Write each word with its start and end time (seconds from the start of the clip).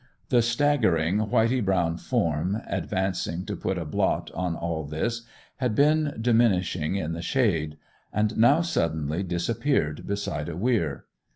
The 0.29 0.41
staggering 0.41 1.19
whitey 1.27 1.63
brown 1.63 1.97
form, 1.97 2.59
advancing 2.65 3.45
to 3.45 3.55
put 3.55 3.77
a 3.77 3.85
blot 3.85 4.31
on 4.33 4.55
all 4.55 4.83
this, 4.83 5.27
had 5.57 5.75
been 5.75 6.17
diminishing 6.19 6.95
in 6.95 7.11
the 7.11 7.21
shade; 7.21 7.77
and 8.11 8.35
now 8.35 8.61
suddenly 8.61 9.21
disappeared 9.21 10.07
beside 10.07 10.49
a 10.49 10.57
weir. 10.57 11.05